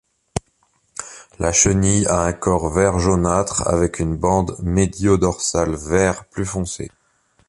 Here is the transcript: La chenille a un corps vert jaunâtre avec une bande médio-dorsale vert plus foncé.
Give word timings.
La 1.37 1.51
chenille 1.51 2.07
a 2.07 2.21
un 2.23 2.33
corps 2.33 2.71
vert 2.73 2.97
jaunâtre 2.97 3.67
avec 3.67 3.99
une 3.99 4.17
bande 4.17 4.55
médio-dorsale 4.59 5.75
vert 5.75 6.25
plus 6.25 6.43
foncé. 6.47 6.89